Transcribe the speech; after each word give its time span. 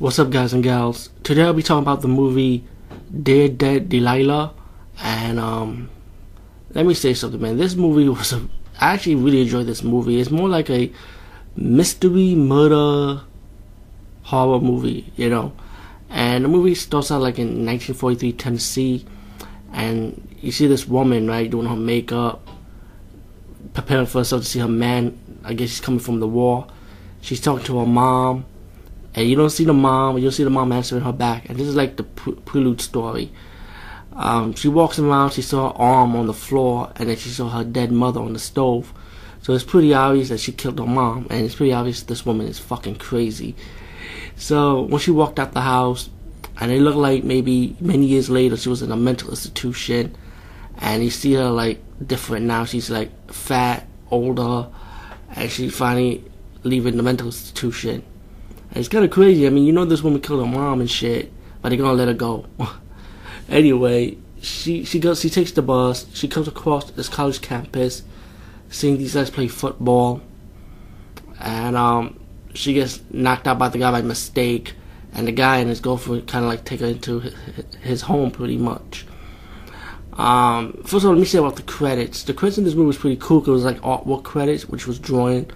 What's 0.00 0.18
up, 0.18 0.30
guys 0.30 0.52
and 0.52 0.64
gals? 0.64 1.10
Today 1.22 1.42
I'll 1.42 1.52
be 1.52 1.62
talking 1.62 1.84
about 1.84 2.02
the 2.02 2.08
movie 2.08 2.64
Dear 3.22 3.48
Dead 3.48 3.88
Delilah, 3.88 4.52
and 5.00 5.38
um, 5.38 5.88
let 6.70 6.84
me 6.84 6.94
say 6.94 7.14
something, 7.14 7.40
man. 7.40 7.58
This 7.58 7.76
movie 7.76 8.08
was 8.08 8.32
a. 8.32 8.48
I 8.80 8.94
actually 8.94 9.14
really 9.14 9.42
enjoyed 9.42 9.66
this 9.66 9.84
movie. 9.84 10.18
It's 10.18 10.32
more 10.32 10.48
like 10.48 10.68
a 10.68 10.90
mystery 11.54 12.34
murder 12.34 13.22
horror 14.24 14.58
movie, 14.58 15.12
you 15.14 15.30
know. 15.30 15.52
And 16.10 16.44
the 16.44 16.48
movie 16.48 16.74
starts 16.74 17.12
out 17.12 17.22
like 17.22 17.38
in 17.38 17.64
1943 17.64 18.32
Tennessee, 18.32 19.06
and 19.72 20.36
you 20.40 20.50
see 20.50 20.66
this 20.66 20.88
woman 20.88 21.28
right 21.28 21.48
doing 21.48 21.68
her 21.68 21.76
makeup, 21.76 22.44
preparing 23.74 24.06
for 24.06 24.18
herself 24.18 24.42
to 24.42 24.48
see 24.48 24.58
her 24.58 24.66
man. 24.66 25.16
I 25.44 25.54
guess 25.54 25.68
she's 25.68 25.80
coming 25.80 26.00
from 26.00 26.18
the 26.18 26.26
war. 26.26 26.66
She's 27.20 27.40
talking 27.40 27.64
to 27.66 27.78
her 27.78 27.86
mom 27.86 28.46
and 29.14 29.28
you 29.28 29.36
don't 29.36 29.50
see 29.50 29.64
the 29.64 29.72
mom. 29.72 30.16
You 30.16 30.24
don't 30.24 30.32
see 30.32 30.44
the 30.44 30.50
mom 30.50 30.72
answering 30.72 31.04
her 31.04 31.12
back. 31.12 31.48
And 31.48 31.58
this 31.58 31.68
is 31.68 31.76
like 31.76 31.96
the 31.96 32.02
prelude 32.02 32.80
story. 32.80 33.30
Um, 34.12 34.54
she 34.54 34.68
walks 34.68 34.98
around. 34.98 35.32
She 35.32 35.42
saw 35.42 35.70
her 35.72 35.78
arm 35.78 36.16
on 36.16 36.26
the 36.26 36.34
floor, 36.34 36.92
and 36.96 37.08
then 37.08 37.16
she 37.16 37.28
saw 37.28 37.48
her 37.48 37.64
dead 37.64 37.92
mother 37.92 38.20
on 38.20 38.32
the 38.32 38.38
stove. 38.38 38.92
So 39.42 39.52
it's 39.52 39.64
pretty 39.64 39.94
obvious 39.94 40.30
that 40.30 40.40
she 40.40 40.52
killed 40.52 40.78
her 40.78 40.86
mom, 40.86 41.26
and 41.30 41.44
it's 41.44 41.54
pretty 41.54 41.72
obvious 41.72 42.02
this 42.02 42.26
woman 42.26 42.48
is 42.48 42.58
fucking 42.58 42.96
crazy. 42.96 43.54
So 44.36 44.82
when 44.82 45.00
she 45.00 45.10
walked 45.10 45.38
out 45.38 45.52
the 45.52 45.60
house, 45.60 46.10
and 46.60 46.72
it 46.72 46.80
looked 46.80 46.98
like 46.98 47.24
maybe 47.24 47.76
many 47.80 48.06
years 48.06 48.30
later 48.30 48.56
she 48.56 48.68
was 48.68 48.82
in 48.82 48.90
a 48.90 48.96
mental 48.96 49.30
institution, 49.30 50.16
and 50.78 51.04
you 51.04 51.10
see 51.10 51.34
her 51.34 51.50
like 51.50 51.80
different 52.04 52.46
now. 52.46 52.64
She's 52.64 52.90
like 52.90 53.30
fat, 53.30 53.86
older, 54.10 54.68
and 55.34 55.50
she's 55.50 55.76
finally 55.76 56.24
leaving 56.62 56.96
the 56.96 57.02
mental 57.02 57.26
institution 57.26 58.02
it's 58.74 58.88
kind 58.88 59.04
of 59.04 59.10
crazy. 59.10 59.46
I 59.46 59.50
mean, 59.50 59.64
you 59.64 59.72
know 59.72 59.84
this 59.84 60.02
woman 60.02 60.20
killed 60.20 60.44
her 60.44 60.50
mom 60.50 60.80
and 60.80 60.90
shit, 60.90 61.32
but 61.62 61.68
they're 61.68 61.78
gonna 61.78 61.92
let 61.92 62.08
her 62.08 62.14
go. 62.14 62.46
anyway, 63.48 64.18
she 64.40 64.84
she 64.84 64.98
goes. 64.98 65.20
She 65.20 65.30
takes 65.30 65.52
the 65.52 65.62
bus. 65.62 66.06
She 66.14 66.28
comes 66.28 66.48
across 66.48 66.90
this 66.90 67.08
college 67.08 67.40
campus, 67.40 68.02
seeing 68.68 68.98
these 68.98 69.14
guys 69.14 69.30
play 69.30 69.48
football, 69.48 70.22
and 71.40 71.76
um, 71.76 72.20
she 72.54 72.74
gets 72.74 73.00
knocked 73.10 73.46
out 73.46 73.58
by 73.58 73.68
the 73.68 73.78
guy 73.78 73.90
by 73.90 74.02
mistake, 74.02 74.74
and 75.12 75.28
the 75.28 75.32
guy 75.32 75.58
and 75.58 75.68
his 75.68 75.80
girlfriend 75.80 76.26
kind 76.26 76.44
of 76.44 76.50
like 76.50 76.64
take 76.64 76.80
her 76.80 76.86
into 76.86 77.20
his 77.82 78.02
home 78.02 78.30
pretty 78.30 78.56
much. 78.56 79.06
Um, 80.14 80.74
first 80.84 81.04
of 81.04 81.06
all, 81.06 81.12
let 81.12 81.18
me 81.18 81.24
say 81.24 81.38
about 81.38 81.56
the 81.56 81.62
credits. 81.62 82.22
The 82.22 82.34
credits 82.34 82.58
in 82.58 82.64
this 82.64 82.74
movie 82.74 82.86
was 82.86 82.98
pretty 82.98 83.16
cool. 83.16 83.40
Cause 83.40 83.48
it 83.48 83.52
was 83.52 83.64
like 83.64 83.80
artwork 83.80 84.22
credits, 84.22 84.68
which 84.68 84.86
was 84.86 84.98
drawing 84.98 85.50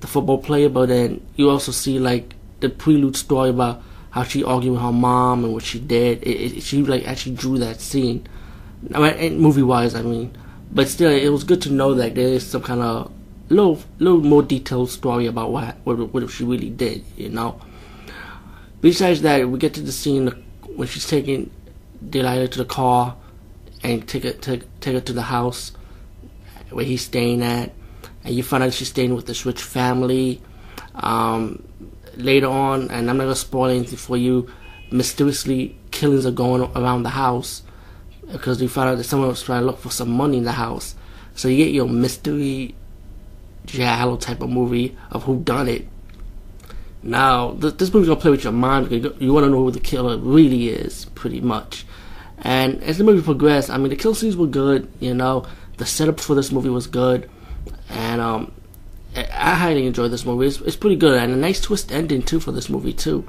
the 0.00 0.06
football 0.06 0.38
player, 0.38 0.68
but 0.68 0.88
then 0.88 1.26
you 1.36 1.50
also 1.50 1.72
see 1.72 1.98
like 1.98 2.34
the 2.60 2.68
prelude 2.68 3.16
story 3.16 3.50
about 3.50 3.82
how 4.10 4.22
she 4.22 4.44
argued 4.44 4.74
with 4.74 4.82
her 4.82 4.92
mom 4.92 5.44
and 5.44 5.52
what 5.52 5.64
she 5.64 5.80
did. 5.80 6.22
It, 6.22 6.56
it, 6.56 6.62
she 6.62 6.82
like 6.82 7.06
actually 7.06 7.34
drew 7.34 7.58
that 7.58 7.80
scene. 7.80 8.26
I 8.94 9.12
mean, 9.12 9.38
movie 9.38 9.62
wise, 9.62 9.94
I 9.94 10.02
mean, 10.02 10.36
but 10.70 10.88
still, 10.88 11.10
it 11.10 11.28
was 11.30 11.44
good 11.44 11.62
to 11.62 11.72
know 11.72 11.94
that 11.94 12.14
there 12.14 12.28
is 12.28 12.46
some 12.46 12.62
kind 12.62 12.80
of 12.80 13.10
little, 13.48 13.80
little 13.98 14.20
more 14.20 14.42
detailed 14.42 14.90
story 14.90 15.26
about 15.26 15.50
what 15.50 15.76
what, 15.84 15.98
what 16.12 16.30
she 16.30 16.44
really 16.44 16.70
did. 16.70 17.04
You 17.16 17.30
know. 17.30 17.60
Besides 18.80 19.22
that, 19.22 19.48
we 19.48 19.58
get 19.58 19.72
to 19.74 19.80
the 19.80 19.92
scene 19.92 20.28
when 20.76 20.86
she's 20.86 21.08
taking 21.08 21.50
Delilah 22.06 22.48
to 22.48 22.58
the 22.58 22.64
car 22.66 23.16
and 23.82 24.06
take 24.06 24.24
her 24.24 24.32
take, 24.32 24.80
take 24.80 24.94
her 24.94 25.00
to 25.00 25.12
the 25.12 25.22
house 25.22 25.72
where 26.70 26.84
he's 26.84 27.02
staying 27.02 27.42
at, 27.42 27.72
and 28.24 28.34
you 28.34 28.42
find 28.42 28.62
out 28.62 28.72
she's 28.72 28.88
staying 28.88 29.14
with 29.14 29.26
this 29.26 29.46
rich 29.46 29.62
family. 29.62 30.42
Um, 30.94 31.64
later 32.18 32.48
on, 32.48 32.90
and 32.90 33.10
I'm 33.10 33.16
not 33.16 33.24
gonna 33.24 33.34
spoil 33.34 33.70
anything 33.70 33.98
for 33.98 34.16
you. 34.16 34.50
Mysteriously, 34.90 35.76
killings 35.90 36.26
are 36.26 36.30
going 36.30 36.62
around 36.76 37.02
the 37.02 37.10
house 37.10 37.62
because 38.30 38.60
we 38.60 38.66
found 38.66 38.90
out 38.90 38.98
that 38.98 39.04
someone 39.04 39.28
was 39.28 39.42
trying 39.42 39.60
to 39.60 39.66
look 39.66 39.78
for 39.78 39.90
some 39.90 40.10
money 40.10 40.38
in 40.38 40.44
the 40.44 40.52
house. 40.52 40.94
So 41.34 41.48
you 41.48 41.56
get 41.64 41.72
your 41.72 41.88
mystery 41.88 42.74
giallo 43.66 44.16
type 44.16 44.42
of 44.42 44.50
movie 44.50 44.96
of 45.10 45.24
who 45.24 45.40
done 45.40 45.68
it. 45.68 45.88
Now, 47.02 47.52
th- 47.52 47.76
this 47.76 47.92
movie's 47.92 48.08
gonna 48.08 48.20
play 48.20 48.30
with 48.30 48.44
your 48.44 48.52
mind 48.52 48.88
because 48.88 49.20
you 49.20 49.32
want 49.32 49.44
to 49.44 49.50
know 49.50 49.62
who 49.62 49.70
the 49.70 49.80
killer 49.80 50.16
really 50.16 50.68
is, 50.68 51.06
pretty 51.14 51.40
much. 51.40 51.84
And 52.38 52.82
as 52.82 52.98
the 52.98 53.04
movie 53.04 53.22
progressed, 53.22 53.70
I 53.70 53.76
mean, 53.76 53.90
the 53.90 53.96
kill 53.96 54.14
scenes 54.14 54.36
were 54.36 54.46
good. 54.46 54.90
You 55.00 55.14
know, 55.14 55.46
the 55.76 55.86
setup 55.86 56.20
for 56.20 56.34
this 56.34 56.50
movie 56.50 56.70
was 56.70 56.86
good, 56.86 57.28
and 57.90 58.20
um, 58.20 58.52
I 59.16 59.54
highly 59.54 59.86
enjoyed 59.86 60.10
this 60.10 60.24
movie. 60.24 60.46
It's, 60.46 60.60
it's 60.60 60.76
pretty 60.76 60.96
good 60.96 61.16
and 61.16 61.32
a 61.32 61.36
nice 61.36 61.60
twist 61.60 61.92
ending 61.92 62.22
too 62.22 62.40
for 62.40 62.52
this 62.52 62.68
movie 62.68 62.92
too. 62.92 63.26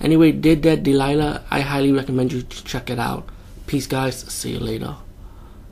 Anyway, 0.00 0.32
Dear 0.32 0.56
Dead 0.56 0.82
Delilah, 0.82 1.44
I 1.50 1.60
highly 1.60 1.92
recommend 1.92 2.32
you 2.32 2.42
to 2.42 2.64
check 2.64 2.90
it 2.90 2.98
out. 2.98 3.28
Peace, 3.66 3.86
guys. 3.86 4.20
See 4.32 4.52
you 4.52 4.58
later. 4.58 4.96